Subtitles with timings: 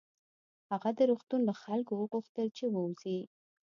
[0.71, 3.19] هغه د روغتون له خلکو وغوښتل چې ووځي